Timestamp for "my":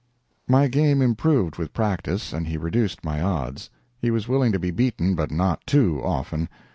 0.47-0.67, 3.05-3.21